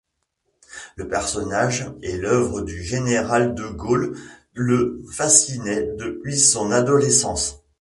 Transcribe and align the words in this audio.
Le 0.95 1.07
personnage 1.07 1.87
et 2.01 2.17
l’œuvre 2.17 2.61
du 2.63 2.81
général 2.81 3.53
de 3.53 3.67
Gaulle 3.67 4.17
le 4.51 4.99
fascinaient 5.11 5.91
depuis 5.95 6.39
son 6.39 6.71
adolescence. 6.71 7.59